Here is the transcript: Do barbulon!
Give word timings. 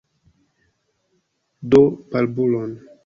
Do 1.73 1.83
barbulon! 2.11 2.71